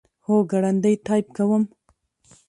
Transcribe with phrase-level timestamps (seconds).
[0.25, 1.63] هو، ګړندی ټایپ کوم